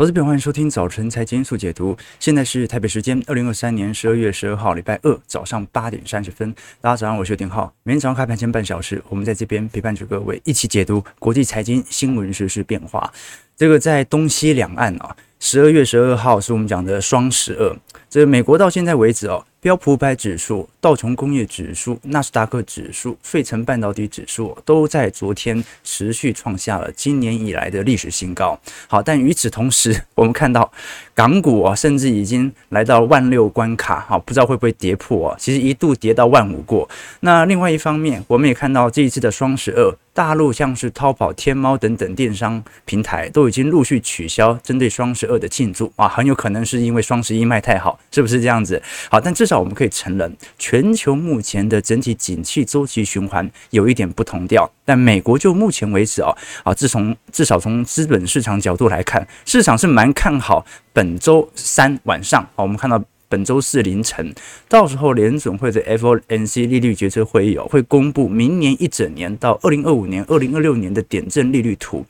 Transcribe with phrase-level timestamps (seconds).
[0.00, 1.94] 我是朋友，欢迎收听早晨财经速解读。
[2.18, 6.50] 现在是台北时间二零二三年十二月十二号，礼拜二早上八点三十分。
[6.80, 7.70] 大家早上，我是丁浩。
[7.82, 13.12] 每天早上开盘前半小时，我们在这边陪伴着各位一起解读国际财经新闻、时事变化。
[13.60, 17.76] 这个在东西两岸啊，十二月十二号是我们讲的双十二。
[18.08, 19.44] 这美国到现在为止哦。
[19.60, 28.58] 标普五百指数、道琼工业指数、纳斯达克指数、费城半导体指数都在昨天持续创下了今年以来的历史新高。
[28.88, 30.72] 好，但与此同时，我们看到
[31.20, 35.36] 港股啊，甚至已经来到万六关卡，好，不知道会不会跌破啊？
[35.38, 36.88] 其实一度跌到万五过。
[37.20, 48.82] 那另外一方面，我们也看到这一次的双十二，大陆像是淘宝、天猫等等电商平台都已经陆续取消针对双十二的庆祝啊，很有可能是因为双十一卖太好，是不是这样子？
[49.10, 54.70] 好，但至少我们可以承认，全球目前的整体景气周期循环有一点不同调。
[54.90, 64.34] 但美国就目前为止啊，啊，自从至少从资本市场角度来看，市场是蛮看好本周三晚上啊，我们看到本周四凌晨，
[64.68, 72.04] 到时候联总会的 FOMC 利率决策会议哦，会公布明年一整年到二零二五年、二零二六年的点阵利率图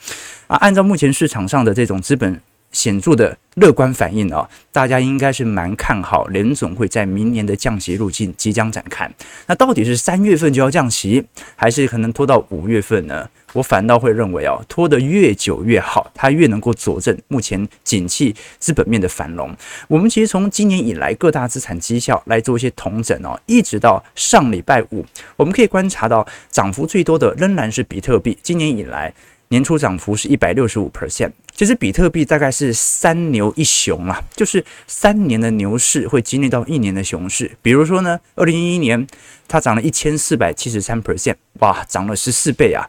[0.47, 2.41] 啊，按照目前市场上的这种资本。
[2.73, 9.11] 显著的乐观反应啊，大家应该是蛮看好联总会在明年的降息路径即将展开。
[9.47, 11.25] 那到底是三月份就要降息，
[11.57, 13.29] 还是可能拖到五月份呢？
[13.53, 19.53] 我反倒会认为啊，拖得越久越好，它越能够佐证目前景气资本面的繁荣。
[19.89, 25.05] 我们其实从今年以来各大资产绩效来做一些统整哦，一直到上礼拜五，
[25.37, 29.13] 我们可以观察到涨幅最多的仍然是比特币，今年以来。
[29.53, 37.51] 年初涨幅是一百六十五 percent，其实比特币大概是三牛一熊啊，就是三年的牛市会经历到一年的熊市。
[37.61, 39.07] 比如说呢，二零一一年
[39.47, 42.89] 它涨了一千四百七十三 percent，哇，涨了十四倍啊！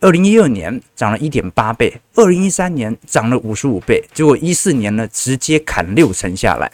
[0.00, 6.68] 二零一二年涨了一点八倍，二零一三年涨了五十五倍，结果一四年呢直接砍六成下来。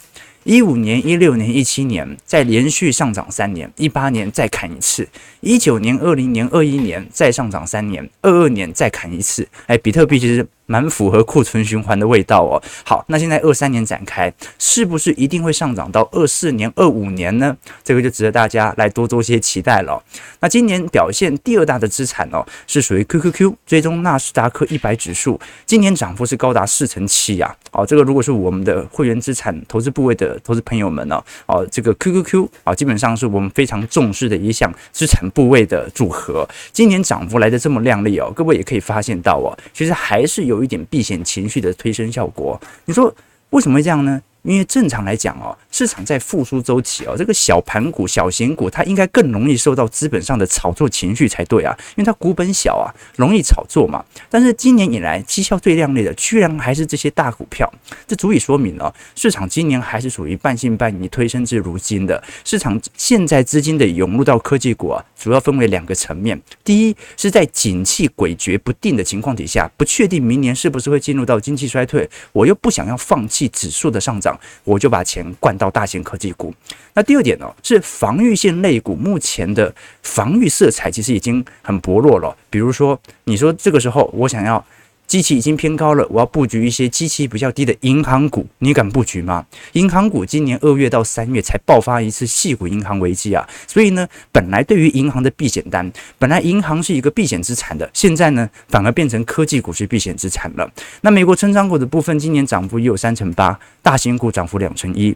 [0.45, 5.07] 一五年、一六年、一七年再连续上涨三年，一八年再砍一次，
[5.41, 9.47] 一九年、二零年、二一年再上涨三年，二二年再砍一次。
[9.67, 10.47] 哎，比特币其实。
[10.65, 12.61] 蛮符合库存循环的味道哦。
[12.83, 17.55] 好，那现在二三年展开，是不是一定会上涨到二四年、二五年呢？
[17.83, 20.01] 这个就值得大家来多做些期待了。
[20.39, 27.55] 那今年表现第二大的资产哦，是属于 QQQ 追踪纳斯达克一百指数，今年涨幅是高达四成七呀。
[27.71, 36.47] 哦，这个如果是我们的会员资产投资部位的投资朋友们呢，哦，这个 QQQ 啊，基本上是我们非常重视的一项资产部位的组合。
[36.71, 40.54] 今年涨幅来的这么靓丽哦，各位也可以发现到哦，其实还是有。
[40.55, 43.13] 有一点避险情绪的推升效果，你说
[43.51, 44.21] 为什么会这样呢？
[44.45, 54.05] 因为正常来讲哦，市场在复苏周期哦，这个小盘股、小型股它应该更容易受到资本上的炒作情绪才对啊，因为它股本小啊，容易炒作嘛。
[54.29, 57.71] 但是今年以来绩效最亮丽的，居然还是这些大股票，
[58.07, 62.23] 这足以说明了市场今年还是属于半信半疑推升至如今的。
[62.43, 74.34] 市场现在资金的涌入到科技股啊，主要分为两个层面：第一是在景气诡谲不定的情况底下，不确定明年是不是会进入到经济衰退，我又不想要放弃指数的上涨。
[74.63, 76.53] 我就把钱灌到大型科技股。
[76.93, 82.35] 那第二点呢，是防御性类股目前的防御色彩其实已经很薄弱了。
[82.49, 84.65] 比如说，你说这个时候我想要。
[85.07, 89.45] 机器已经偏高了，我要布局一些机器比较低的银行股，你敢布局吗？
[89.73, 100.69] 银行股今年二月到三月才爆发一次细股银行危机啊，所以呢，本来对于银行的避险单，本来银行是一个避险资产的，现在呢，反而变成科技股是避险资产了。
[101.01, 105.15] 那美国成长股的部分，今年涨幅也有三成八，大型股涨幅两成一。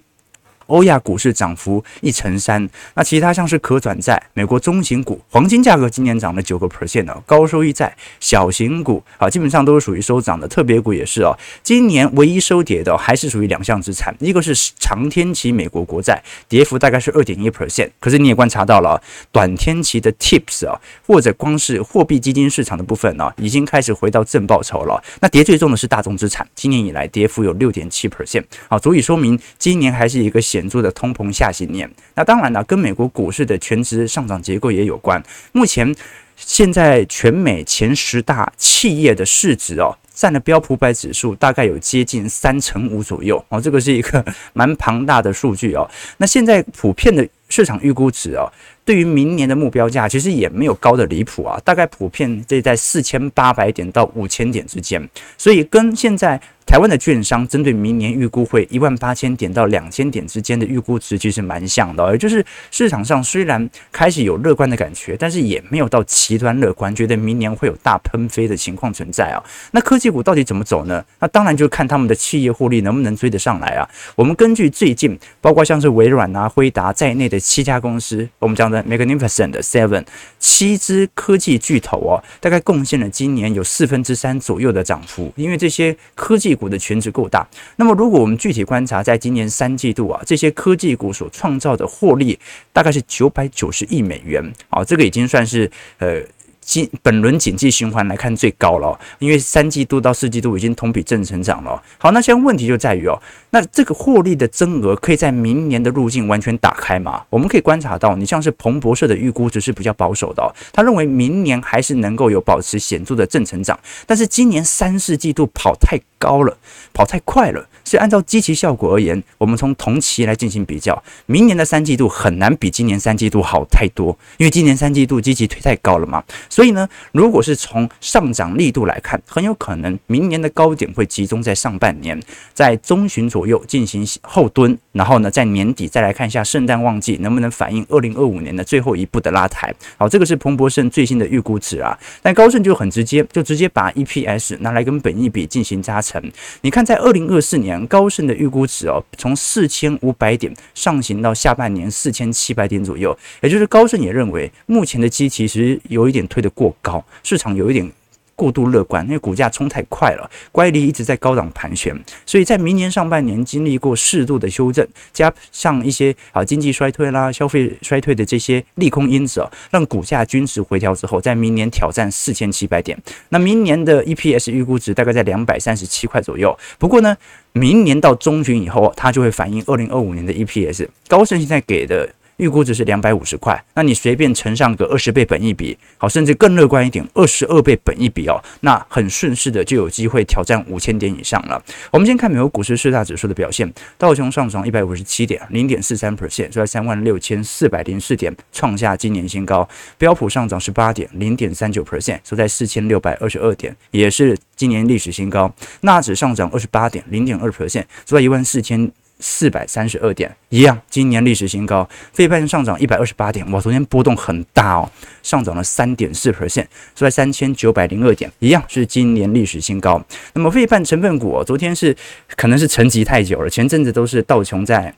[0.70, 11.38] 欧亚股市涨幅一成三，那其他像是可转债、美国中型股、黄金价格今年涨了九个 percent 哦，高收益债、小型股啊，基本上都是属于收涨的，特别股也是哦。
[11.64, 25.04] 今年唯一收跌的还是属于两项资产，一个是长天期美国国债，跌幅大概是二点一 percent，可是你也观察到了，短天期的 TIPS 啊，或者光是货币基金市场的部分呢，已经开始回到正报酬了。
[25.20, 30.59] 那跌最重的是大众资产，今年以来跌幅有六点七 percent，啊，足以说明今年还是一个显。
[30.60, 35.24] 显著的通膨下行年，那当然了，跟美国股市的全值上涨结构也有关。
[35.54, 35.96] 目前，
[36.36, 45.90] 现在全美前十大企业的市值哦，占了标普百指数大概有接近三成五左右哦，这个是一个 蛮庞大的数据哦。
[46.18, 48.52] 那现在普遍的市场预估值哦。
[48.86, 69.44] 对于明年的目标价，其实也没有高的离谱啊，大概普遍这在四千八百点到五千点之间，所以跟现在台湾的券商针对明年预估会一万八千点到两千点之间的预估值，其实蛮像的，也就是市场上虽然开始有乐观的感觉，但是也没有到极端乐观，觉得明年会有大喷飞的情况存在啊。
[69.72, 71.04] 那科技股到底怎么走呢？
[71.20, 73.88] 那当然就看他们的企业获利能不能追得上来啊。
[74.16, 80.06] 我们根据最近包括像是微软啊、辉达在内的七家公司，我们讲的 Magnificent Seven
[80.40, 87.48] 七支科技巨头哦，大概贡献了今年有四分之三左右的涨幅，因为这些科技股的权值够大。
[87.76, 92.38] 那么，如果我们具体观察，在今年三季度啊，这些科技股所创造的获利
[92.74, 96.22] 大概是九百九十亿美元，啊，这个已经算是呃。
[96.70, 101.82] 经本轮景气循环来看最高了，因为三季度到四季度已经同比正成长了。
[101.98, 103.20] 好，那现在问题就在于哦，
[103.50, 107.24] 那这个获利的增额可以在明年的路径完全打开吗？
[107.32, 116.56] 我们可以观察到，你像是彭博社的预估值是比较保守的，他认为明年还是能够有保持显著的正成长，但是今年三四季度跑太高了，
[116.94, 117.68] 跑太快了。
[117.84, 126.24] 所以按照基期效果而言，我们从同期来进行比较，明年的三季度很难比今年三季度好太多，因为今年三季度基期推太高了嘛。
[126.60, 132.22] 所以呢，如果是从上涨力度来看，很有可能明年的高点会集中在上半年，
[132.54, 139.74] 在中旬左右进行后蹲，然后呢，在年底再来看一下圣诞旺季能不能反映二零二五年的最后一步的拉抬。
[139.96, 141.98] 好，这个是彭博社最新的预估值啊。
[142.22, 146.22] 但高盛就很直接，就直接把 EPS 拿来跟本益比进行加成。
[146.60, 147.88] 你看，在二零二四年。
[147.88, 157.92] 高盛的预估值哦，从四千五百点上行到下半年四千七百点左右，也就是高盛也认为目前的基期其实有一点推得过高，市场有一点。
[158.40, 161.94] 过度乐观，因为股价冲太快了，乖离一直在高档盘旋，
[162.26, 172.98] 所以在明年上半年经历过适度的修正，加上一些啊经济衰退啦、消费衰退的这些利空因子，让股价均值回调之后，在明年挑战四千七百点。
[173.28, 176.58] 那明年的 EPS 预估值大概在两百三十七块左右。
[176.78, 177.18] 不过呢，
[177.52, 180.88] 明年到中旬以后，它就会反映二零二五年的 EPS。
[181.10, 182.10] 高盛现在给的。
[182.40, 191.62] 预估值是两百五十块，那你随便乘上个二十倍本一比，好，甚至更乐观一点，二十二倍本一比哦，那很顺势的就有机会挑战五千点以上了。
[191.92, 199.68] 我们先看美国股市四大指数的表现，道琼上涨一百五十七点，零点四三 percent，收在三万六千四百零四点，创下今年新高。
[199.98, 205.54] 标普上涨十八点，零点三九 percent，收在四千六百二十二点，也是今年历史新高。
[205.82, 208.90] 纳指上涨二十八点，零点二 percent，收在一万四千。
[209.20, 211.88] 四百三十二点，一样，今年历史新高。
[212.14, 214.90] 费半上涨一百二十八点，哇，昨天波动很大哦，
[215.22, 220.02] 上涨了三点四 percent，收在三千九百零二点，一样是今年历史新高。
[220.34, 221.96] 那么费半成分股，昨天是
[222.38, 224.94] 可能是沉寂太久了，前阵子都是道琼在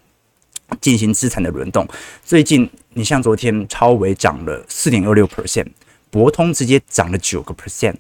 [0.80, 1.88] 进行资产的轮动，
[2.24, 5.66] 最近你像昨天超微涨了四点二六 percent，
[6.10, 7.96] 博通直接涨了九个 percent。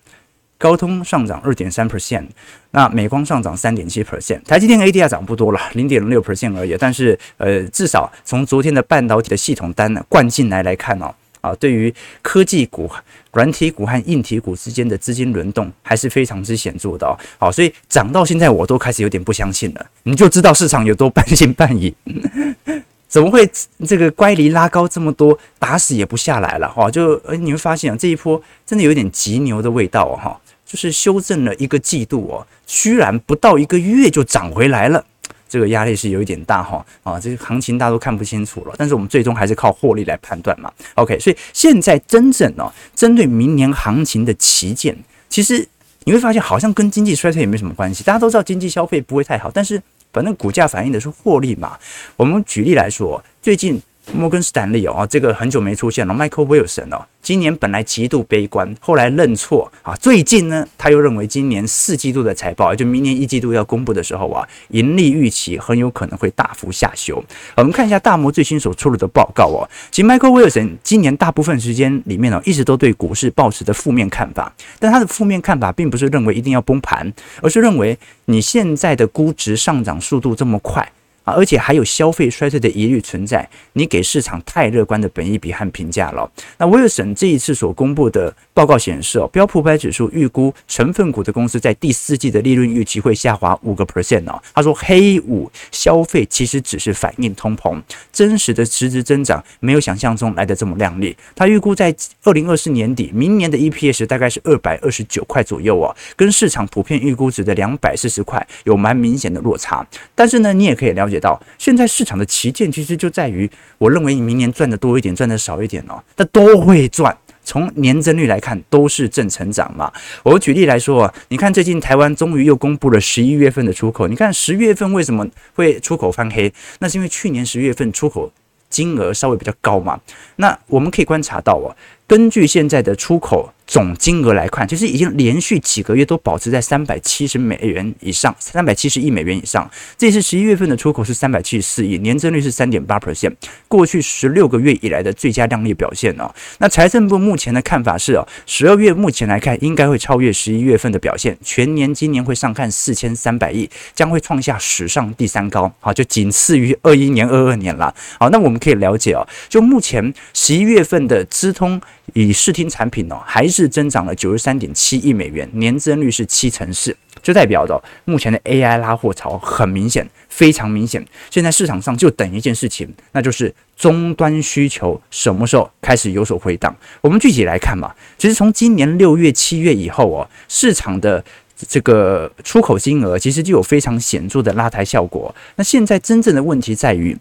[0.61, 2.27] 高通上涨二点三 percent，
[2.69, 6.77] 那美光上涨三点七 percent，台积电 ADR 涨不多了，零点六 percent 而已。
[6.79, 11.11] 但是，呃，至少从昨天的半导体的系统单呢灌进来来看哦，
[11.41, 11.91] 啊，对于
[12.21, 12.87] 科技股、
[13.33, 17.17] 软体股和硬体股之间的资金轮动还是非常之显著的哦。
[17.39, 21.91] 好，所以涨到现在我都开始有点不相信了，你就知道市场有多半信半疑。
[23.09, 23.49] 怎么会
[23.85, 26.89] 这个乖离拉高这么多，打死也不下来了哈？
[26.89, 30.39] 就呃，你会发现啊，这一波真的有点急牛的味道哈。
[30.71, 35.03] 就是修正了一个季度哦，居然不到一个月就涨回来了，
[35.49, 40.71] 这个压力是有一点大哈啊，这个行情大家都看不清楚了，但是我们最终还是靠获利来判断嘛。
[40.95, 44.97] OK，所以现在真正哦，针对明年行情的旗舰，
[45.27, 45.67] 其实
[46.05, 49.83] 你会发现好像跟经济衰退也没什么关系，大家都知道经济消费不会太好，但是
[50.13, 51.77] 反正股价反映的是获利嘛。
[52.15, 53.81] 我们举例来说，最近。
[54.13, 56.13] 摩根士丹利哦，这个很久没出现了。
[56.13, 59.95] Michael Wilson 哦，今年本来极度悲观，后来认错啊。
[59.95, 67.23] 最近呢，他又认为今年四季度的财报，就明年一季度要公布的时候啊，盈利预期很有可能会大幅下修。
[67.55, 69.67] 我们看一下大摩最新所出炉的报告哦。
[69.89, 80.91] 其实 Michael Wilson 今年大部分时间里面呢，一直都对股市抱持着负面看法，但他的负面看法并不是认为一定要崩盘，而是认为你现在的估值上涨速度这么快。
[81.31, 86.29] 而且还有消费衰退的疑虑存在，你给市场太乐观的本益比和评价了。
[86.57, 94.41] 那威尔森这一次所公布的报告显示，哦，标普五百指数预估成分股的公司在第四季的利润预期会下滑五个 percent 哦。
[94.53, 97.79] 他说，黑五消费其实只是反映通膨，
[98.11, 101.15] 真实的实质增长没有想象中来的这么亮丽。
[101.35, 109.85] 他预估在二零二四年底，明年的 EPS 大概是二百二十九块左右哦，跟市场普遍预估值的两百四十块有蛮明显的落差。
[110.15, 111.20] 但是呢，你也可以了解。
[111.21, 117.15] 到现在市场的旗舰其实就在于，我认为你明年赚的多一点，赚的少一点哦，它都会赚。
[117.43, 119.91] 从年增率来看都是正成长嘛。
[120.23, 125.25] 我举例来说啊，你看最近台湾终于又公布了十一月份的出口，你看十月份为什么
[125.55, 126.51] 会出口翻黑？
[126.79, 128.31] 那是因为去年十月份出口
[128.69, 129.99] 金额稍微比较高嘛。
[130.35, 131.69] 那我们可以观察到啊，
[132.05, 133.53] 根据现在的出口。
[133.71, 139.71] 总金额来看，其实已经连续几个月都保持在三百七十美元以上，三百七十亿美元以上。
[139.97, 143.33] 这次十一月份的出口是三百七十四亿，年增率是三点八 percent，
[143.69, 146.29] 过去十六个月以来的最佳亮丽表现哦。
[146.57, 157.95] 那财政部目前的看法是哦，十二月目前来看应该会超越十一月份的表现，全年今年会上看四千三百亿，将会创下史上第三高，好，就仅次于二一年、二二年了。
[158.19, 161.81] 好，那我们可以了解哦，就目前十一月份的资通
[162.13, 163.71] 以视听产品哦，还是。
[163.71, 171.03] 增长了九十三点七亿美元，年增率是七成四，就代表着目前的 AI 拉货潮很明显，非常明显。
[171.29, 176.75] 现在市场上就等一件事情，那就是终端需求什么时候开始有所回档。
[176.99, 181.23] 我们具体来看嘛，其实从今年六月、七月以后哦，市场的
[181.55, 185.33] 这个出口金额其实就有非常显著的拉抬效果。
[185.55, 187.17] 那现在真正的问题在于。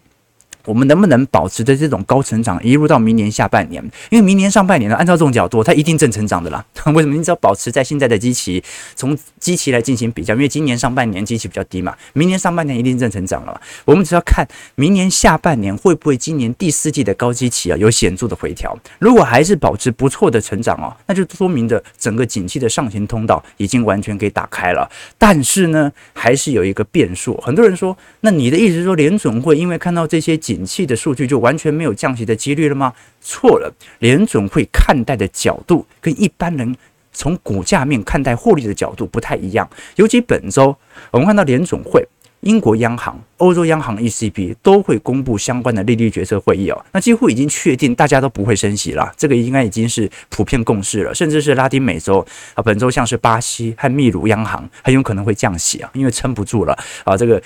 [0.65, 3.83] 我们能不能保持着这种高成长一路到明年下半年？
[4.09, 6.63] 因为明年上半年呢，按照这种角度，它一定正成长的啦。
[6.93, 7.15] 为什么？
[7.15, 8.63] 你只要保持在现在的基期，
[8.95, 13.61] 从基期来进行比较，因为今年上半年基期比较低嘛，明年上半年一定正成长了。
[13.85, 18.77] 我们只要看明年下半年会不会今年第四季的高基期啊有显著的回调。
[18.99, 24.89] 如果还是保持不错的成长哦，那就说明着整个景气的上行通道已经完全给打开了。
[25.17, 27.35] 但是呢，还是有一个变数。
[27.41, 30.31] 很多人说，那你的意思是说联准会因为看到这些？
[30.51, 32.93] 景气的数据就完全没有降息的几率了吗？
[33.21, 36.75] 错了，联准会看待的角度跟一般人
[37.13, 39.69] 从股价面看待获利的角度不太一样。
[39.95, 40.75] 尤其本周，
[41.09, 42.05] 我们看到联准会、
[42.41, 46.85] 英国央行、欧洲央行 ECB 都会公布相关的利率决策会议哦。
[46.91, 51.15] 那几乎已经确定，大家都不会升息了，这个应该已经是普遍共识了。
[51.15, 57.41] 甚至是拉丁美洲啊，本周像是巴西和秘鲁央行很有可能会降息啊，因为撑不住了啊，这个。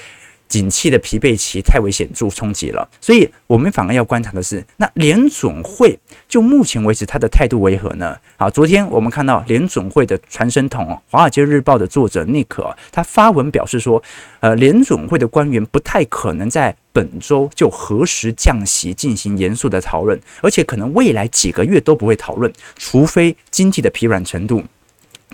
[0.47, 5.97] 景气的疲惫期太为显著冲击了，所以我们反而要观察的是，那联准会
[6.27, 8.15] 就目前为止他的态度为何呢？
[8.37, 14.01] 好，昨天我们看到联准会的传声筒，《华尔街日报》的作者尼克他发文表示说，
[14.39, 24.63] 呃，联准会的官员不太可能在本周就何时降息进行严肃的讨论，而且可能未来几个月都不会讨论，除非经济的疲软程度。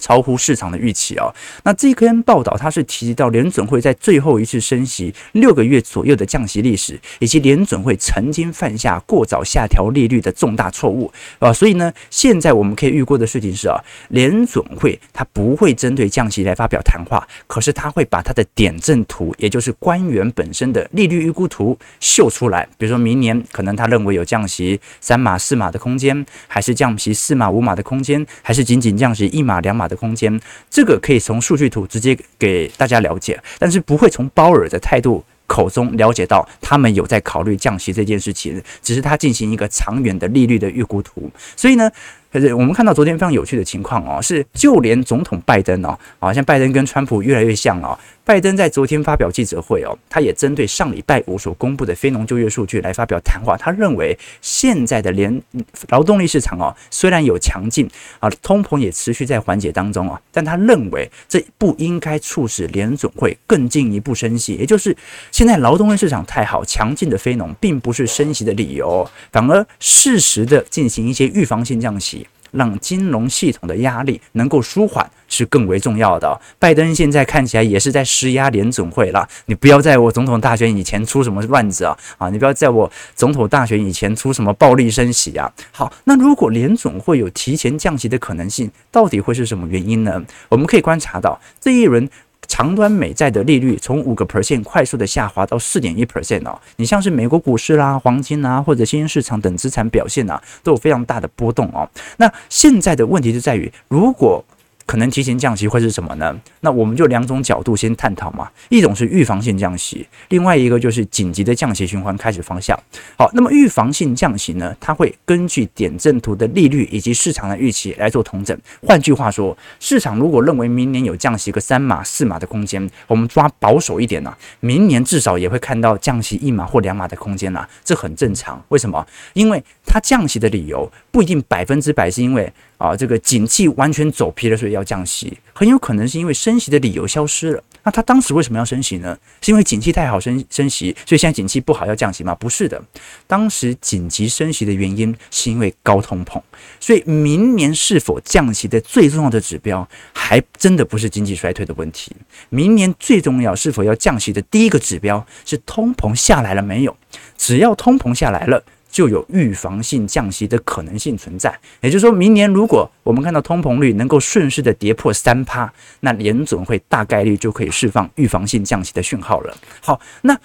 [0.02, 1.34] 超乎市场的预期哦。
[1.64, 11.54] 那这篇报道它是提及到联准会在最后一次升息六个月左右的降息历史，以及联准会曾经犯下过早下调利率的重大错误啊。
[11.54, 13.80] 所以呢，现在我们可以预估的事情是啊，
[14.10, 22.68] 联准会它不会针对降息来发表谈话，可是它会把它的点阵图，也就是官员本身的利率预估图秀出来。
[22.80, 29.91] 比如说明年可能他认为有降息三码四码的空间，还是降息四码五码的空间，还是仅仅降息一码两码。
[29.92, 41.30] 的空间，这个可以从数据图直接给大家了解，但是不会从鲍尔的态度口中了解到他们有在考虑降息这件事情，只是他进行一个长远的利率的预估图。
[41.58, 41.92] 所以呢，
[42.32, 47.98] 可是我们看到昨天非常有趣的情况哦，是就连总统拜登哦，好像拜登跟川普越来越像哦。
[48.24, 53.58] 拜登在昨天发表记者会哦，他也针对上礼拜五所公布的非农就业数据来发表谈话。
[53.58, 55.42] 他认为现在的联
[55.90, 64.54] 劳动力市场哦，虽然有强劲啊，通膨也持续在缓解当中啊，但他认为这不应该促使联总会更进一步升息。
[64.54, 64.96] 也就是
[65.32, 72.21] 现在劳动力市场太好，强劲的非农并不是升息的理由，反而适时的进行一些预防性降息。
[72.52, 76.40] 让金融系统的压力能够舒缓是更为重要的。
[76.60, 81.98] 拜登现在看起来也是在施压联总会了，你不要在我总统大选以前出什么乱子啊！
[82.18, 85.52] 啊，你不要在我总统大选以前出什么暴力升息啊！
[85.72, 90.24] 好，那如果联总会有提前降息的可能性，到底会是什么原因呢？
[90.50, 92.10] 我们可以观察到这一轮。
[92.52, 101.90] 长端美债的利率从五个 percent 快速的下滑到四点一 percent 哦，你像是美国股市啦、黄金啊或者新兴市场等资产表现啊，都有非常大的波动哦。
[102.18, 104.44] 那现在的问题就在于，如果
[104.92, 106.38] 可能提前降息会是什么呢？
[106.60, 108.52] 那我们就两种角度先探讨嘛。
[108.68, 112.78] 一种是预防性降息，另外一个就是紧急的降息循环开始方向。
[113.18, 118.60] 好，那么预防性降息呢，它会根据点阵图的利率以及市场的预期来做统整。
[118.86, 128.62] 换句话说，市场如果认为明年有降息个三码四码的空间，我们抓保守一点呢，明年至少也会看到降息一码或两码的空间啦，这很正常。
[128.68, 129.08] 为什么？
[129.32, 132.52] 因为它降息的理由不一定百分之百是因为。
[132.82, 137.64] 啊，这个景气完全走偏了，所以要降息，很有可能是因为升息的理由消失了。
[137.84, 139.16] 那他当时为什么要升息呢？
[139.40, 142.34] 是因为景气太好升升息，所以现在景气不好要降息吗？
[142.34, 142.82] 不是的，
[143.28, 146.42] 当时紧急升息的原因是因为高通膨，
[146.80, 152.12] 所以明年是否降息的最重要的指标，还真的不是经济衰退的问题。
[152.50, 156.98] 明年最重要是否要降息的第一个指标是通膨下来了没有？
[157.38, 158.64] 只要通膨下来了。
[158.92, 165.72] 就有预防性降息的可能性存在，也就是说明年如果我们看到通膨率能够顺势的跌破三趴，
[166.02, 169.58] 那联准会大概率就可以释放预防性降息的讯号了。
[169.80, 170.38] 好，那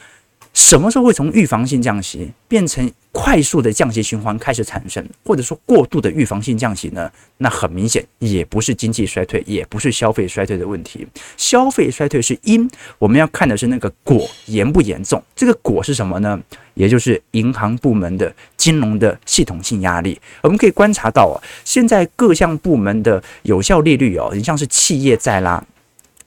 [0.57, 7.11] 什么时候会从预防性降息变成快速的降息循环开始产生，或者说过度的预防性降息呢？
[7.37, 11.07] 那很明显也不是经济衰退，也不是消费衰退的问题。
[11.37, 15.23] 消费衰退是因，我们要看的是那个果严不严重。
[15.35, 16.41] 这个果是什么呢？
[16.73, 20.19] 也就是银行部门的金融的系统性压力。
[20.43, 21.37] 我们可以观察到啊，
[21.67, 25.63] 现在各项部门的有效利率哦，你像是企业债啦。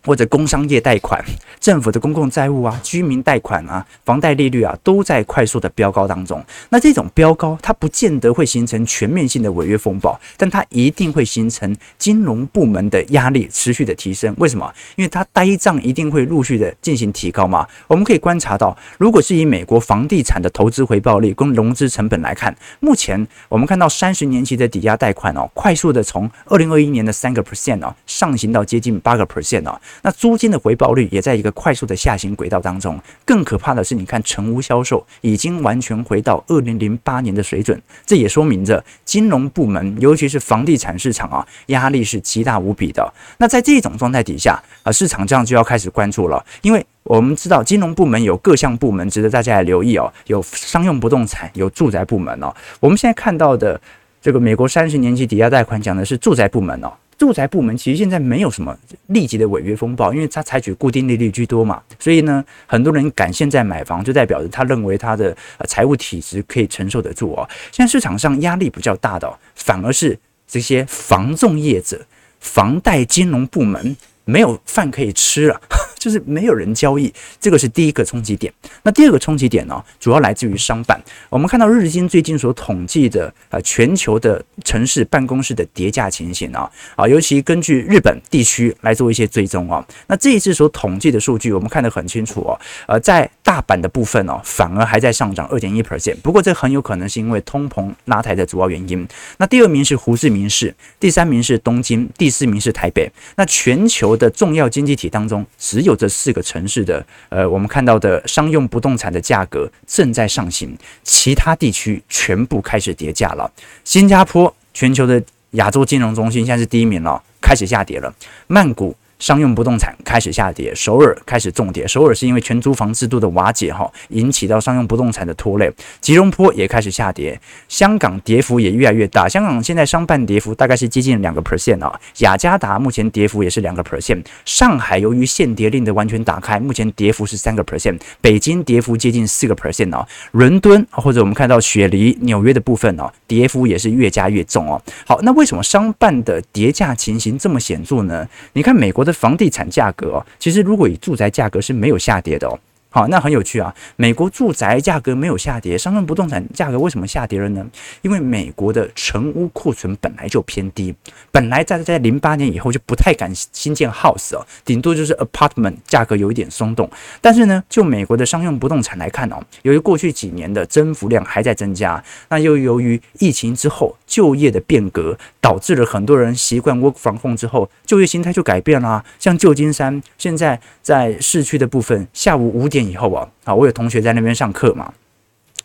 [0.05, 1.23] 或者工商业贷款、
[1.59, 6.43] 政府的公共债务啊、居民贷款啊、房贷利率啊，都在快速的飙高当中。
[6.69, 14.33] 那这种飙高，它不见得会形成全面性的违约风暴，但它一定会形成金融部门的压力持续的提升。
[14.37, 14.73] 为什么？
[14.95, 17.67] 因为它呆账一定会陆续的进行提高嘛。
[17.87, 29.79] 我们可以观察到，如果是以美国房地产的投资回报率跟融资成本来看，目前我们看到三十年期的抵押贷款哦，快速的从二零二一年的三个 percent 哦，上行到接近八个 percent 哦。
[30.01, 32.99] 那租金的回报率也在一个快速的下行轨道当中。
[33.25, 43.13] 更可怕的是，你看成屋销售已经完全回到二零零八年的水准，这也说明着金融部门，尤其是房地产市场啊，压力是极大无比的。
[43.37, 52.53] 那在这种状态底下啊，市场这样就要开始关注了，因为我们知道金融部门有各项部门值得大家来留意哦，有商用不动产，有住宅部门哦。
[52.79, 53.79] 我们现在看到的
[54.21, 56.91] 这个美国三十年期抵押贷款讲的是住宅部门哦。
[57.19, 58.75] 住宅部门其实现在没有什么
[59.07, 65.35] 立即的违约风暴，因为它采取固定利率居多嘛，所以呢，很多人敢现在买房，就代表着他认为他的
[65.67, 67.47] 财务体质可以承受得住哦。
[67.73, 72.05] 现在市场上压力比较大的，反而是这些房仲业者、
[72.39, 75.61] 房贷金融部门没有饭可以吃了。
[75.99, 78.51] 就是没有人交易，这个是第一个冲击点。
[78.81, 80.99] 那第二个冲击点呢，主要来自于商办。
[81.29, 89.85] 我们看到日经最近所统计的啊，全球的城市办公室的叠价情形啊，啊，尤其根据日本地区来做一些追踪啊。
[90.07, 92.59] 那这一次所统计的数据，我们看得很清楚哦。
[92.87, 96.15] 呃，在大阪的部分哦，反而还在上涨二点一 percent。
[96.17, 99.07] 不过这很有可能是因为通膨拉抬的主要原因。
[99.37, 103.11] 那第二名是胡志明市，第三名是东京，第四名是台北。
[103.37, 113.51] 那全球的重要经济体当中，只有这四个城市的，呃，我们看到的商用不动产的价格正在上行，其他地区全部开始跌价了。
[113.83, 115.19] 新加坡，全球的
[115.53, 118.13] 亚洲金融中心，现在是第一名了，开始下跌了。
[118.45, 118.95] 曼谷。
[119.19, 121.85] 商用不动产开始下跌，首尔开始重跌。
[121.85, 125.69] 首尔是因为全租房制度的瓦解哈，引起到商用不动产的拖累。
[125.99, 129.27] 吉隆坡也开始下跌，香港跌幅也越来越大。
[129.27, 131.99] 香港现在商办跌幅大概是接近两个 percent 啊。
[132.19, 134.23] 雅加达目前跌幅也是两个 percent。
[134.45, 137.99] 上海由于限跌令的完全打开，目前跌幅是三个 percent。
[138.21, 140.07] 北京跌幅接近四个 percent 啊。
[140.31, 144.81] 伦敦或者我们看到雪梨、纽约的部分哦，跌幅也是越加越重哦。
[145.05, 148.25] 好，那为什么商办的跌价情形这么显著呢？
[148.53, 149.08] 你看美国的。
[149.11, 152.59] 房地产价格哦，其实如果以住宅价格是没有下跌的哦。
[152.91, 153.71] 好，那很有趣啊！
[153.97, 157.63] 美国住宅价格没有下跌，商用不动产价格为什么下跌了呢？
[158.01, 160.95] 因为美国的成屋库存本来就偏低，
[161.31, 166.89] 本来在在零八年以后就不太敢新建 house 哦，顶多就是 apartment 价格有一点松动。
[167.21, 179.05] 但是呢，就美国的商用不动产来看哦，由于过去几年的增幅量还在增加，那又由于疫情之后就业的变革，导致了很多人习惯 work from home 之后，就业形态就改变了啊。
[179.19, 182.78] 像旧金山现在在市区的部分，下午五点。
[182.85, 184.91] 以后啊，啊，我有同学在那边上课嘛，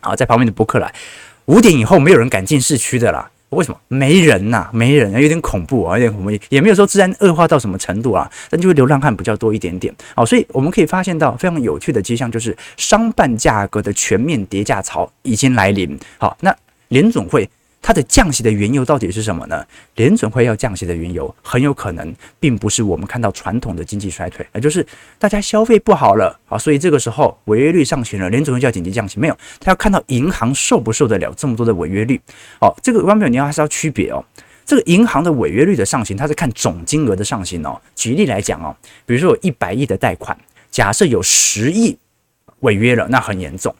[0.01, 0.93] 啊，在旁边的博客来，
[1.45, 3.29] 五点以后没有人敢进市区的啦。
[3.49, 3.79] 为什么？
[3.87, 9.93] 没人呐、没人啊，有点恐怖啊，有点恐怖，也没有说治安恶化到什么程度啊，但就是流浪汉比较多一点点。
[10.15, 15.97] 好，所以我们可以发现到非常有趣的迹象，就是商办价格的全面跌价潮已经来临。
[16.17, 16.53] 好，那
[16.89, 17.49] 联总会。
[17.85, 19.63] 它的降息的缘由到底是什么呢？
[19.93, 24.83] 联准会要降息的缘由，很有可能并不是我们看到传统的经济衰退，也就是
[25.19, 29.19] 大家消费不好了啊，所以这个时候违约率上行了，联准会就要紧急降息。
[29.19, 32.19] 没有，他要看到银行受不受得了这么多的违约率。
[32.59, 34.25] 哦，这个观众你要还是要区别哦。
[34.65, 37.79] 这个银行的违约率的上行，它是看总金额的上行哦。
[37.93, 40.35] 举例来讲哦，比如说有一百亿的贷款，
[40.71, 41.95] 假设有十亿
[42.61, 43.75] 违约了，那很严重。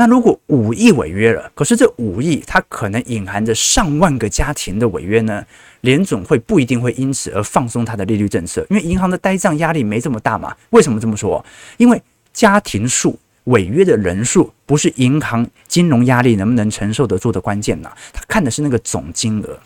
[0.00, 5.44] 那如果五亿违约了，可是这五亿它可能隐含着上万个家庭的违约呢？
[5.82, 10.56] 联总会不一定会因此而放松它的利率政策，因为银行的呆账压力没这么大嘛。
[10.70, 11.44] 为什么这么说？
[11.76, 12.00] 因为
[12.32, 19.58] 家庭数违约的人数不是银行金融压力能不能承受得住的关键呐，他看的是那个总金额。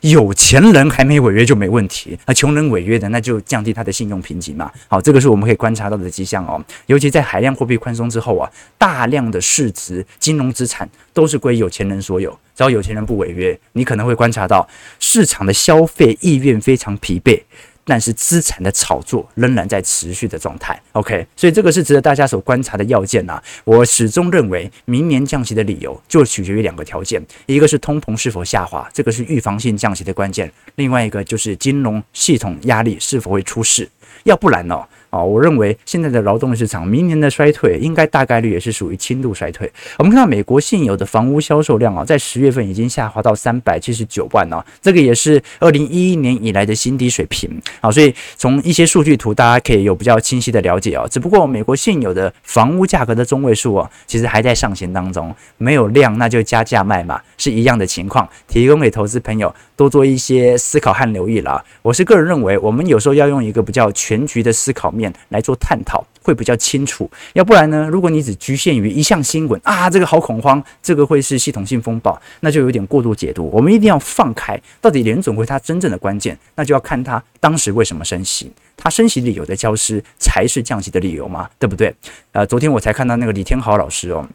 [0.00, 4.70] 有钱人还没违约就没问题，那穷人违约的那就降低他的信用评级嘛。
[4.88, 6.62] 好，这个是我们可以观察到的迹象哦。
[6.86, 14.68] 尤其在海量货币宽松之后啊，大量的市值金融资产都是归有钱人所有，只要有钱人不违约，你可能会观察到
[15.00, 17.42] 市场的消费意愿非常疲惫。
[17.84, 23.42] 但是资产的炒作仍然在持续的状态，OK，所以这个是值得大家所观察的要件呐。
[23.64, 33.88] 我始终认为，明年降息的理由就取决于两个条件，一个是通膨是否下滑，这个是预防性降息的关键；另外一个就是金融系统压力是否会出事，
[34.24, 34.82] 要不然呢？
[35.14, 39.70] 啊，我认为现在的劳动市场明年的衰退应该大概率也是属于轻度衰退。
[39.96, 47.48] 我们看到美国现有的房屋销售量啊，在十月份已经下滑到三百七十九万了，这个也是二零一一年以来的新低水平。
[47.80, 51.06] 好，所以从一些数据图，大家可以有比较清晰的了解啊。
[51.08, 58.28] 只不过美国现有的房屋价格的中位数啊，其实还在上行当中，没有量那就加价卖嘛，是一样的情况。
[58.48, 61.64] 提供给投资朋友多做一些思考和留意了。
[61.82, 65.03] 我是个人认为，我们有时候要用一个比较全局的思考面。
[65.30, 67.88] 来做探讨会比较清楚，要不然呢？
[67.90, 73.50] 如果你只局限于一项新闻啊，这个好恐慌，这个会是系统性风暴，那就有点过度解读。
[73.52, 81.94] 我们一定要放开，到底联准会它真正的关键，那就要看它当时为什么升息，它升息理由的消失才是降息的理由嘛，对不对？
[82.32, 84.26] 呃，昨天我才看到那个李天豪老师哦，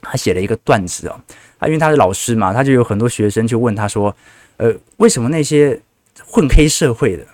[0.00, 1.20] 他写了一个段子哦，
[1.58, 4.14] 啊，因为他是老师嘛，他就有很多学生就问他说，
[4.56, 5.80] 呃，为什么那些
[6.26, 7.24] 混黑社会的？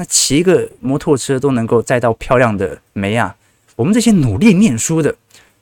[0.00, 3.36] 那骑个摩托车都能够载到漂亮的妹啊，
[3.76, 5.14] 我们这些努力念书的，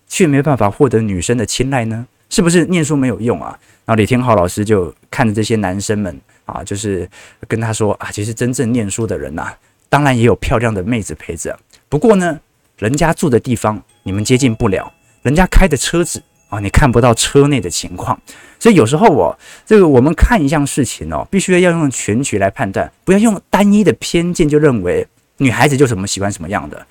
[0.06, 2.06] 却没办法获得女生的青睐呢？
[2.30, 3.58] 是不是念书没有用啊？
[3.84, 7.10] 然后李天浩老师就看着这些男生们啊，就是
[7.48, 9.52] 跟他说啊，其实真正念书的人呐，
[9.88, 12.38] 当然也有漂亮的妹子陪着，不过呢，
[12.76, 16.22] 人家住的地方你们接近不了，人家开的车子。
[16.48, 18.18] 啊，你看不到车内的情况，
[18.58, 25.06] 所以有时候我这个我们看一项事情哦，必须要用全局来判断，不要用单一的偏见就认为
[25.36, 26.86] 女孩子就什么喜欢什么样的。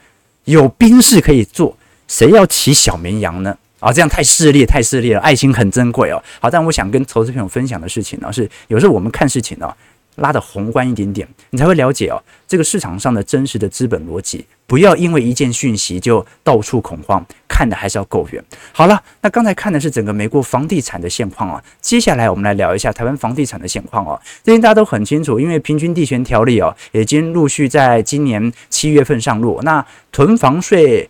[0.45, 1.75] 有兵士可以坐，
[2.07, 3.57] 谁要骑小绵羊呢？
[3.79, 5.19] 啊，这样太势利，太势利了。
[5.19, 6.23] 爱情很珍贵哦。
[6.39, 9.73] 好，但我想跟投资朋友分享的事情呢，是有时候我们看事情呢。
[10.17, 14.45] 拉得宏观一点点，你才会了解哦，这个市场上的真实的资本逻辑。
[14.67, 18.43] 不要因为一件讯息就到处恐慌，看的还是要够远。
[18.73, 24.19] 好了，那刚才看的是整个美国房地产的现况啊，接下来我们来聊一下台湾房地产的现况哦。
[24.43, 29.61] 最近大家都很清楚，因为平均地权条例哦，已经陆续在今年七月份上路。
[29.63, 31.09] 那囤房税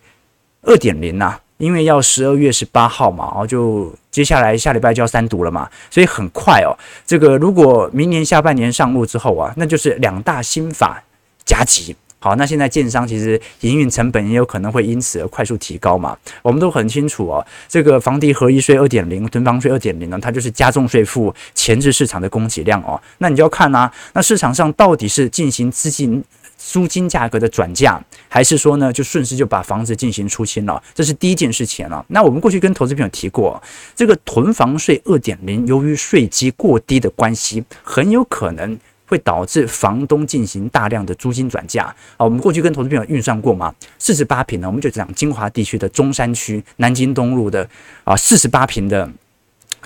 [0.62, 1.40] 二点零呐。
[1.58, 6.70] 因为要十二月十八号嘛，然后就接下来下礼拜就要三读了嘛，所以很快哦。
[7.04, 11.02] 这个如果明年下半年上路之后啊，那就是两大新法
[11.44, 11.94] 夹击。
[12.20, 16.16] 好，那现在建商其实营运成本也有可能会因此而快速提高嘛。
[16.42, 23.00] 我们都很清楚哦，这个房地合一税二点零、囤房税二点零呢，它就是加重税负，前置市场的供给量哦。
[23.18, 26.22] 那你就要看啊，那市场上到底是进行资金。
[26.58, 30.82] 租金价格的转嫁，还是说呢，就顺势就把房子进行出清了？
[30.92, 32.04] 这是第一件事情了。
[32.08, 33.62] 那我们过去跟投资朋友提过，
[33.94, 41.84] 这个囤房税二点零，由于税基过低的关系，很有可能会导致房东进行大量的租金转嫁。
[42.16, 47.66] 啊，我们过去跟投资朋友运算过嘛，四十八平呢，我们就讲金华地区的中山区南京东路的
[48.02, 49.08] 啊，四十八平的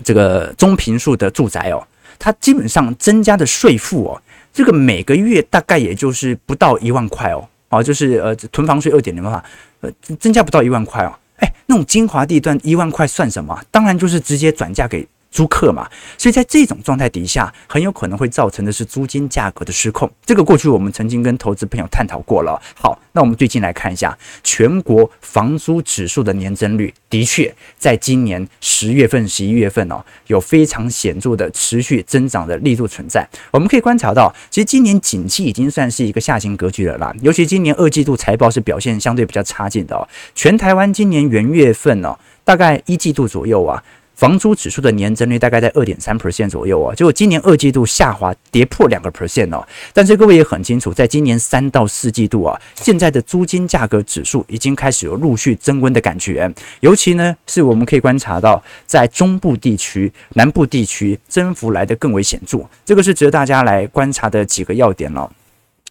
[0.02, 1.86] 这个中平数的住宅哦，
[2.18, 4.22] 它基本上增加的税负哦。
[4.52, 9.42] 这个每个月大概也就是不到一万块哦，哦，就是呃囤房税二点零的话，
[9.80, 13.58] 呃增加不到一万块哦，哎，那种精华地段一万块算什么？
[13.70, 15.06] 当然就是直接转嫁给。
[15.32, 20.08] 租客嘛，所以在这种状态底下，很有可能会造成的是租金价格的失控。
[20.24, 22.60] 这个过去我们曾经跟投资朋友探讨过了。
[22.74, 33.26] 好，那我们最近来看一下全国房租指数的年增率，的确在今年十月份、十一月份哦，有非常显著的持续增长的力度存在。
[33.50, 37.14] 我们可以观察到，其实今年景气已经算是一个下行格局了啦。
[37.22, 40.06] 尤其今年二季度财报是表现相对比较差劲的哦。
[40.34, 43.82] 全台湾今年元月份哦，大概一季度左右啊。
[44.22, 49.66] 房租指数的年增率大概在二点三 percent 左右啊，结果今年二季度下滑跌破两个 percent 哦。
[49.92, 65.28] 但是各位也很清楚，在今年三到四季度啊，现在的租金价格指数已经开始有陆续增温的感觉，尤其呢是我们可以观察到，在中部地区、南部地区增幅来得更为显著，这个是值得大家来观察的几个要点了。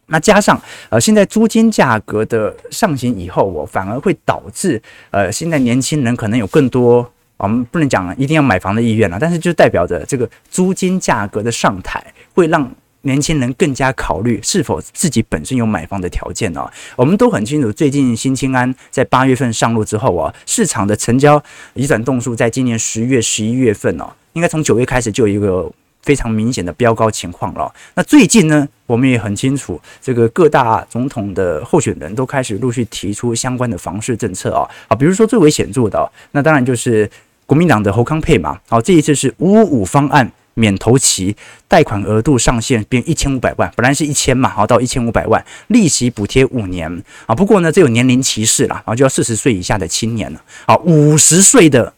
[0.05, 7.11] 那加上呃，现在租金价格的上行以后，我反而会导致呃，现在年轻人可能有更多。
[7.43, 12.71] 我们不能讲一定要买房的意愿了，但是就代表着这个租金价格的上台会让。
[13.03, 16.69] 年轻人更加考虑是否自己本身有买房的条件哦。
[16.95, 25.67] 我们都很清楚，最近新青安在八月份上路之后啊，市场的成交移转栋数在今年十月、十一月份哦，应该从九月开始就有一个
[26.03, 27.73] 非常明显的飙高情况了。
[27.95, 37.09] 那最近呢，我们也很清楚，这个各大总统的候选人都开始陆续提出相关的房市政策啊啊，比如说最为显著的，那当然就是
[37.51, 38.57] 国民党的侯康配嘛。
[38.69, 40.31] 好，这一次是五五五方案。
[40.53, 41.35] 免投期，
[41.67, 47.33] 贷款额度上限变一千五百万，本来是一千嘛，好到一千五百万，利息补贴五年啊。
[47.33, 51.93] 不过呢，这有年龄歧视了，啊就要四十岁以下的青年了，啊，五十岁的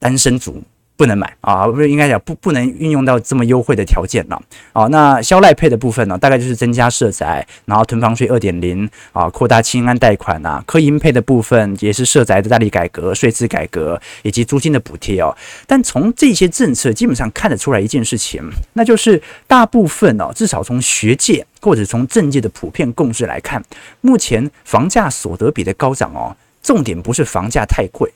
[0.00, 0.60] 单身族。
[0.96, 4.42] 不能买啊，不是应该讲不不能运用到这么优惠的条件了。
[4.72, 15.36] 好，那消赖配的部分呢，大概就是增加社宅，然后囤房税二点零啊，扩大清安贷款呐，科银配的部分也是社宅的大力改革、税制改革以及租金的补贴哦。
[15.66, 23.62] 但从这些政策基本上看得出来一件事情，那就是大部分哦，至少从学界或者从政界的普遍共识来看，
[24.00, 28.10] 目前房价所得比的高涨哦，重点不是房价太贵，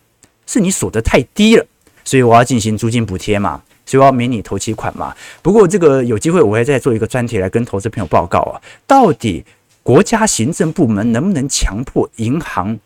[0.46, 1.66] 是你所得太低了。
[2.10, 5.14] 所以我要进行租金补贴嘛，所以我要免你头期款嘛。
[5.42, 9.44] 不过这个有机会我会再做一个专题来跟投资朋友报告啊，到底
[9.84, 12.76] 国家行政部门能不能强迫银行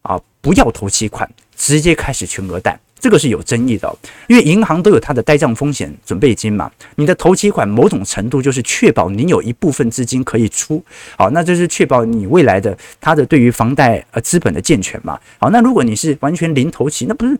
[0.00, 2.80] 啊不要头期款，直接开始全额贷？
[2.98, 3.94] 这个是有争议的，
[4.26, 6.70] 因为银行都有它的呆账风险准备金嘛。
[6.94, 10.82] 你的头期款某种程度就是确保你有一部分资金可以出，
[11.18, 15.20] 好，那就是确保你未来的它的对于房贷呃资本的健全嘛。
[15.38, 17.38] 好，那如果你是完全零头期，那不是？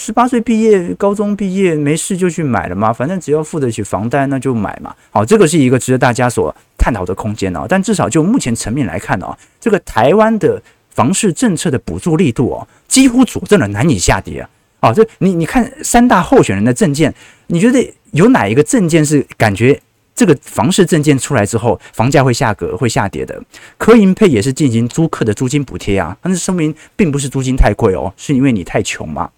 [0.00, 4.94] 十八岁毕业，高中毕业没事就去买了嘛，反正只要付得起房贷，那就买嘛。
[5.10, 7.66] 好，这个是一个值得大家所探讨的空间哦。
[7.68, 14.48] 但至少就目前层面来看哦，这个台湾的房市政策的补助力度哦，几乎佐证了难以下跌啊。
[14.82, 17.12] 哦，这你你看三大候选人的政见，
[17.48, 19.82] 你觉得有哪一个政见是感觉
[20.14, 23.42] 这个房市政见出来之后，房价会下格会下跌的？
[23.76, 29.28] 科银配也是进行租客的租金补贴啊，但是说明并不是租金太贵哦，是因为你太穷嘛。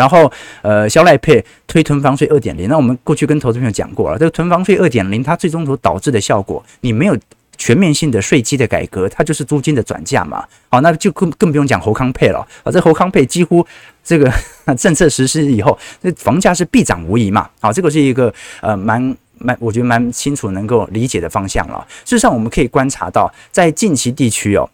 [0.00, 0.32] 然后，
[0.62, 7.14] 呃，肖赖配推囤房税二点零，那我们过去跟投资朋友讲过了，这个囤房税二点零，它最终所导致的效果，你没有
[7.58, 10.42] 全面性的税基的改革，它就是租金的转嫁嘛。
[10.70, 13.62] 好，那就更更不用讲侯康配了啊，这侯康配几乎
[14.02, 14.32] 这个
[14.78, 17.46] 政策实施以后，那房价是必涨无疑嘛。
[17.60, 18.32] 好，这个是一个
[18.62, 21.86] 呃蛮蛮，我觉得蛮清楚能够理解的方向了。
[22.06, 24.66] 事实上，我们可以观察到，在近期地区哦。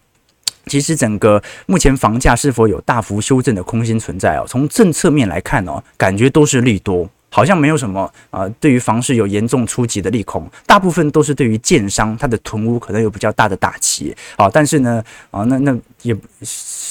[0.67, 4.45] 其实整个目前房价是否有大幅修正的空间存在哦？
[4.49, 8.01] 从政策面来看哦，感觉都是利多，好像没有什么
[8.31, 14.51] 啊、呃，对于房市有严重冲击的利空，大部分都是对于建商它的囤屋可能有比较大的打击啊。
[14.53, 16.17] 但是呢啊，那那也。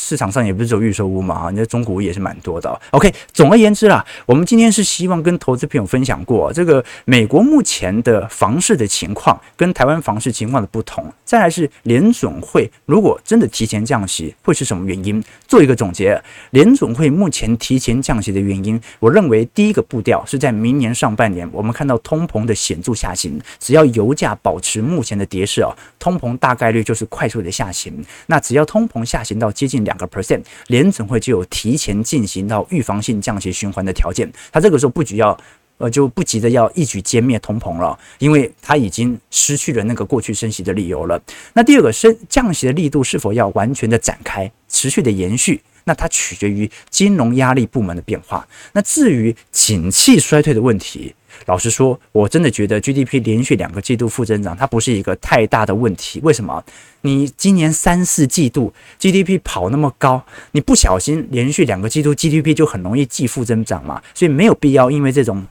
[0.08, 2.80] 市场上也不是只有预售屋嘛，啊，你的中古屋也是蛮多的。
[2.92, 11.12] OK，总而言之啦，我们今天是希望跟投资朋友分享过这个美国目前的房市的情况跟台湾房市情况的不同。
[11.26, 15.24] 再来是联总会如果真的提前降息，会是什么原因？
[15.48, 28.06] 做一个总结，联总会目前提前降息的原因，我认为第一个步调是在明年上半年，我们看到通膨的显著下行，只要油价保持目前的跌势啊，通膨大概率就是快速的下行。
[28.28, 29.96] 那只要通膨下行到接近两。
[29.96, 34.30] 个 percent，联总会就有提前进行到预防性降息循环的条件。
[34.52, 35.40] 它这个时候不仅要，
[35.78, 41.22] 呃，就不急着要一举歼灭通膨了，因为它已经失去了那个过去升息的理由了。
[41.54, 45.62] 那第二个升降息的力度是否要完全的展开，持续的延续？
[45.88, 48.48] 那它取决于金融压力部门的变化。
[48.72, 51.14] 那至于景气衰退的问题，
[51.46, 56.20] 老实说，我真的觉得 GDP 连续两个季度负增长，它不是一个太大的问题。
[56.24, 56.64] 为什么？
[57.02, 64.02] 你今年三四季度 GDP 跑那么高，你不小心连续两个季度 GDP 就很容易继负增长嘛？
[64.16, 65.46] 所以没有必要因为这种。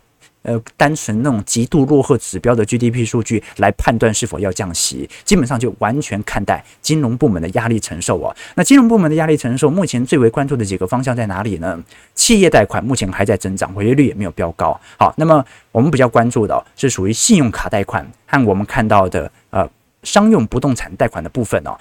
[0.45, 8.37] 呃，单纯那种极度落后指标的 GDP 数据来判断是否要降息，基本上就完全看待金融部门的压力承受啊。
[8.55, 11.83] 那金融部门的压力承受，目前最为关注的几个方向在哪里呢？
[12.15, 14.79] 企业贷款目前还在增长，违约率也没有飙高。
[14.99, 19.67] 好，那么我们比较关注的是属于信用卡贷款和我们看到的呃
[20.03, 21.75] 商用不动产贷款的部分哦。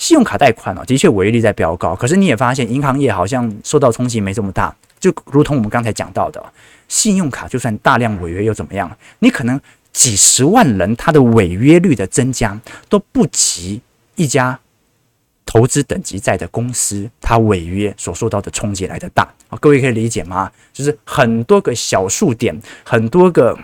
[0.00, 6.42] 信用卡贷款哦，的确违约率在飙高，可是你也发现银行业好像受到冲击没这么大，就如同我们刚才讲到的。
[6.88, 8.90] 信用卡就算大量违约又怎么样？
[9.18, 9.60] 你可能
[9.92, 12.58] 几十万人，他的违约率的增加
[12.88, 13.82] 都不及
[14.16, 14.58] 一家
[15.44, 19.58] 投资等级债的公司，它违约所受到的冲击来的大啊！
[19.60, 20.50] 各位可以理解吗？
[20.72, 23.56] 就是很多个小数点，很多个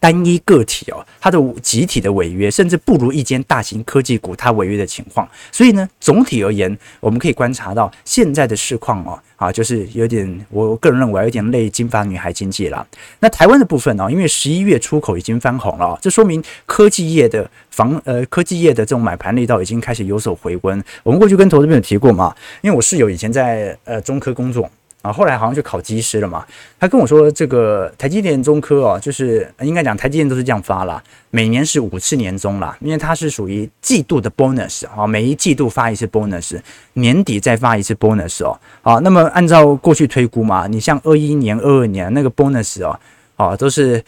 [0.00, 5.28] 单一个体哦，它的集体的违约，甚至不如一间大型科技股它违约的情况。
[5.50, 12.86] 所以呢，总体而言，我们可以观察到现在的市况哦，啊，就是有点，我个人认为有点类金发女孩经济啦。
[13.20, 20.82] 那台湾的部分呢，因为十一月出口已经翻红了，这说明科技业的房呃科技业的这种买盘力道已经开始有所回温。
[21.02, 24.70] 我们过去跟投资朋友提过嘛，因为我室友以前在呃中科工作。
[25.12, 26.44] 后来好像就考机师了嘛。
[26.78, 36.58] 他跟我说，这个台积电、中科哦，就是应该讲台积电都是这样发啦，每年是五次年终啦，因为它是属于季度的 bonus 啊，每一季度发一次 bonus，
[36.94, 38.58] 年底再发一次 bonus 哦。
[38.82, 42.98] 啊，那么按照过去推估嘛，你像二一年、二二年那个 bonus 哦，
[43.36, 44.02] 啊，都是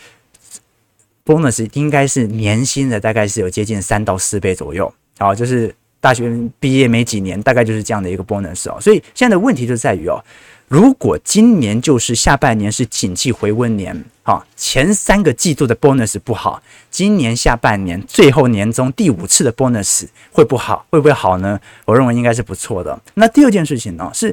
[1.24, 4.92] bonus 应该是年薪的，大概是有接近三到四倍左右。
[5.18, 8.80] 啊，就是大学毕业没几年，大概就是这样的一个 bonus 哦。
[8.80, 10.22] 所以现在的问题就在于哦。
[10.70, 21.59] 如果今年就是下半年是景气回温年，哈，前三个季度的 bonus 不好，今年下半年最后年终第五次的 bonus 会不好，会不会好呢？
[21.85, 22.96] 我认为应该是不错的。
[23.14, 24.33] 那第二件事情呢，是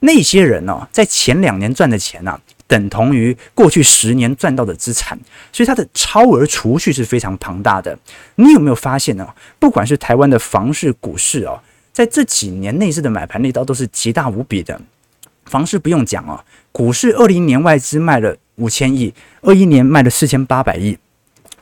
[0.00, 5.18] 那些人呢，在前两年赚的钱呢，等同于过去十年赚到的资产，
[5.50, 7.98] 所以它的超额储蓄是非常庞大的。
[8.34, 9.26] 你有没有发现呢？
[9.58, 11.58] 不管是台湾的房市、股市哦，
[11.94, 14.78] 在这几年内资的买盘力道都是极大无比的。
[15.48, 20.98] 房市不用讲哦，股市二零年外资卖了五千亿，二一年卖了四千八百亿，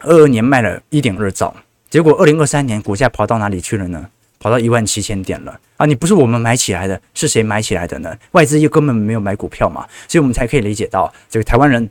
[0.01, 1.55] 二二年卖了一点二兆，
[1.88, 4.09] 结果二零二三年股价跑到哪里去了呢？
[4.38, 5.87] 跑到一万七千点了啊！
[5.87, 8.16] 你不是我们买起来的，是谁买起来的呢？
[8.33, 11.88] 外资又根本没有买股票嘛，所以我们才可以理解到这个台湾人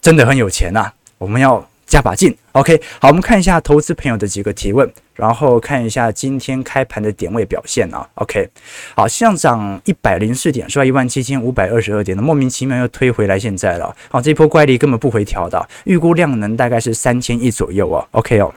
[0.00, 0.94] 真的很有钱呐、啊。
[1.18, 1.69] 我们要。
[1.90, 8.48] 加把劲，OK，好，我们看一下投资朋友的几个提问，然后看一下今天开盘的点位表现啊，OK，
[8.94, 10.84] 好，上涨一百零四点，是吧？
[10.84, 18.54] 一万七千五百二十二点的，莫名其妙又推回来，现在了，好，这波怪力根本不回调的，预估量能大概是三千亿左右啊，OK 哦，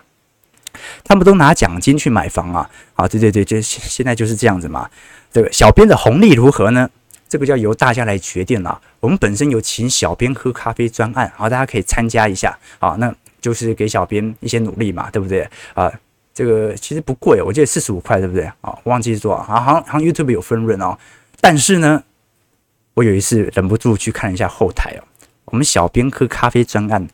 [1.03, 4.87] 他们都拿奖金去买房啊，啊，对对对，就现在就是这样子嘛，
[5.31, 6.87] 这个小编的红利如何呢？
[7.27, 13.11] 这个就要由大家来决定了，我们本身有请小编喝咖啡专案，好，大家可以参加一下，好，那。
[13.43, 15.91] 就是给小编一些努力嘛，对不对啊？
[16.33, 18.75] 这个其实不贵，我记得四十五块，对不对啊？
[18.85, 20.97] 忘记做啊，好像好像 YouTube 有分润哦。
[21.41, 22.01] 但是呢，
[22.93, 25.03] 我有一次忍不住去看一下后台哦，
[25.45, 27.07] 我们小编喝咖啡专案，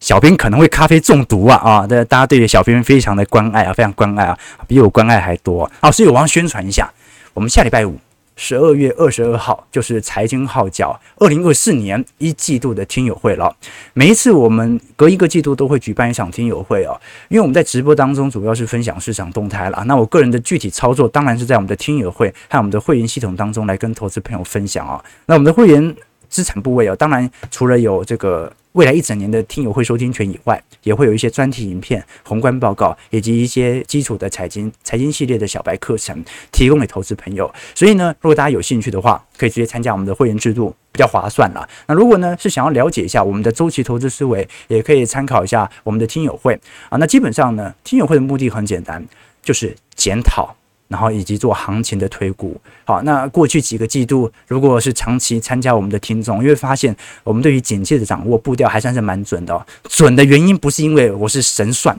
[0.00, 1.86] 小编可能会咖啡中毒啊啊！
[1.86, 5.90] 大家对小编非常的关爱啊，非常关爱啊，比我关爱还多啊！
[5.92, 6.90] 所以我要宣传一下，
[7.34, 7.96] 我们下礼拜五。
[8.36, 13.54] 十二月二十二号就是财经号角二零二四年一季度的听友会了。
[13.94, 19.82] 每一次我们隔一个季度都会举办一场听友会哦，因为我们在直播当中主要是分享市场动态了。
[19.86, 25.02] 那我个人的具体操作当然是在我们的听友会和我们的会员系统当中来跟投资朋友分享啊。
[25.24, 25.96] 那我们的会员
[26.36, 28.52] 资产部位哦，当然除了有这个。
[28.76, 36.22] 未来一整年的听友会收听权以外，也会有一些专题影片、宏观报告以及一些基础的财经财经系列的小白课程，
[36.52, 37.50] 提供给投资朋友。
[37.74, 41.66] 所以呢，如果大家有兴趣的话，可以直接参加我们的会员制度，比较划算啦。
[41.86, 46.52] 那如果呢是想要了解一下我们的周期投资思维，也可以参考一下我们的听友会
[46.90, 46.98] 啊。
[46.98, 49.02] 那基本上呢，听友会的目的很简单，
[49.42, 50.54] 就是检讨。
[50.88, 56.94] 然后以及做行情的推估，好，那过去几个季度，如果是长期参加我们的听众，你会发现
[57.24, 59.66] 我们对于景气的掌握步调还算是蛮准的。
[59.88, 61.98] 准的原因不是因为我是神算，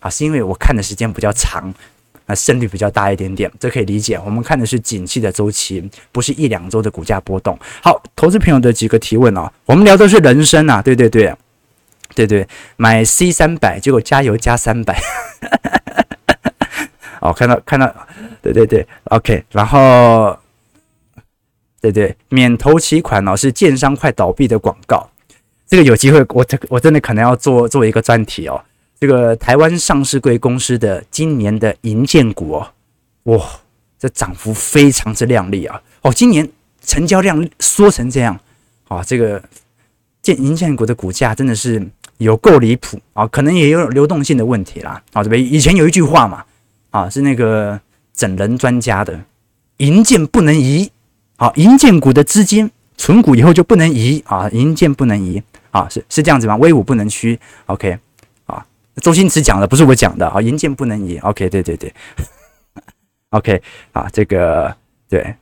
[0.00, 1.72] 啊，是因为我看的时间比较长，
[2.26, 4.20] 那胜率比较大一点点，这可以理解。
[4.22, 7.58] 我们看的是景气的周期，不是一两周的股价波动。
[7.82, 11.34] 好，投资朋友的几个提问哦，我们聊的是人生啊，对对对，
[12.14, 15.00] 对对，买 C 三百，结果加油加三百。
[17.20, 17.92] 哦，看到看到，
[18.40, 20.36] 对对对，OK，然后，
[21.80, 25.08] 对对，免头期款哦，是建商快倒闭的广告，
[25.66, 28.60] 这个有机会，我这我真的可能要做做一个专题哦。
[29.00, 32.70] 这个台湾上市贵公司的今年的银建股哦，
[33.24, 33.46] 哇，
[33.98, 35.80] 这涨幅非常之亮丽啊！
[36.02, 36.48] 哦，今年
[36.84, 38.38] 成交量缩成这样，
[38.88, 39.40] 啊，这个
[40.20, 41.84] 建银建股的股价真的是
[42.16, 45.00] 有够离谱啊，可能也有流动性的问题啦。
[45.12, 46.44] 啊，这边以前有一句话嘛。
[46.98, 47.80] 啊，是那个
[48.12, 49.20] 整人专家的，
[49.76, 50.90] 银建不能移，
[51.36, 56.56] 好，银建股的资金存股以后就不能移啊，银建不能移啊，是是这样子吗？
[56.56, 57.96] 威武不能屈，OK，
[58.46, 61.94] 啊，周星驰讲的不是我讲的啊，银建不能移，OK，对对对，
[63.30, 64.74] OK，啊，这个
[65.08, 65.36] 对，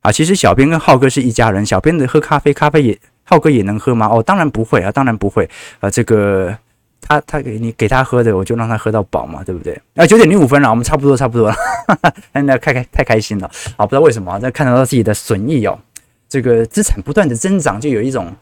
[0.00, 4.08] 啊，其实小编跟浩哥是一家人，小编的喝咖啡，咖啡也浩哥也能喝吗？
[4.08, 6.58] 哦，当然不会啊，当然不会啊，这个。
[7.00, 9.80] 他他给你给他喝的，我就让他喝到饱嘛，对不对？
[9.94, 11.56] 啊，九点零五分了，我们差不多差不多了，
[12.32, 13.86] 那开开太开心了啊！
[13.86, 15.78] 不知道为什么在看到自己的损益哦，
[16.28, 18.34] 这个资产不断的增长，就有一种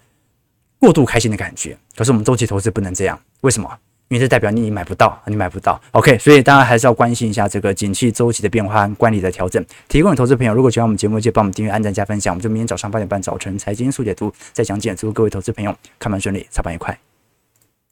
[0.78, 1.76] 过度开心的感觉。
[1.96, 3.70] 可是我们周期投资不能这样，为什么？
[4.08, 5.80] 因为这代表你买不到，你买不到。
[5.92, 9.64] OK，所以大家还是要关心一下这个景气周期的变化和管理的调整。
[9.88, 12.34] 提供给投资朋友，如果喜欢我们节目，就帮我们订阅、按赞、加分享。
[12.34, 16.96] 我们就明天早上八点半早晨财经速解读再讲解，祝各位投资朋友开盘顺利，操盘愉快。